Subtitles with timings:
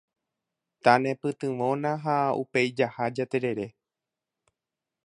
[0.87, 3.71] Tanepytyvõna ha upéi jaha jaterere.